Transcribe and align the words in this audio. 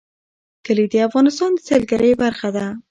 کلي 0.65 0.85
د 0.91 0.95
افغانستان 1.07 1.49
د 1.55 1.59
سیلګرۍ 1.67 2.11
برخه 2.23 2.49
ده. 2.55 2.65